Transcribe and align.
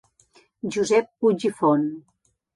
Josep 0.77 1.11
Puig 1.19 1.47
i 1.51 1.53
Font. 1.61 1.87